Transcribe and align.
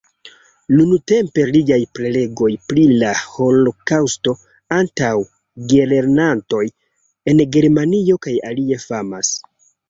Nuntempe 0.77 1.43
liaj 1.55 1.77
prelegoj 1.97 2.49
pri 2.71 2.85
la 3.03 3.11
holokaŭsto 3.33 4.33
antaŭ 4.79 5.11
gelernantoj 5.75 6.63
en 7.35 7.45
Germanio 7.59 8.19
kaj 8.29 8.35
alie 8.51 8.81
famas. 8.89 9.33